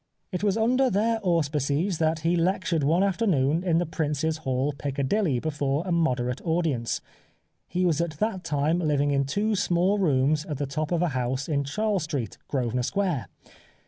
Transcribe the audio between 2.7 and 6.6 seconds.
one afternoon in the Prince's Hall, Piccadilly, before a moderate